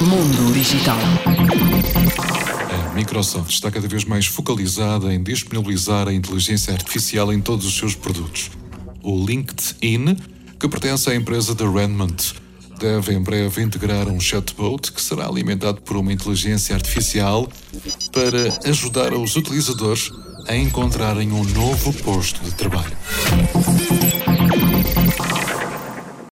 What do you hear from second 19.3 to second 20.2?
utilizadores